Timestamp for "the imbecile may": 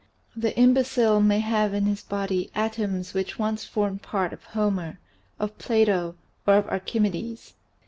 0.35-1.41